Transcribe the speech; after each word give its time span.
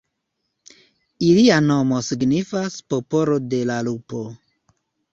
Ilia 1.27 1.59
nomo 1.67 2.01
signifas 2.09 2.81
"popolo 2.95 3.41
de 3.55 3.65
la 3.73 3.81
lupo". 3.93 4.29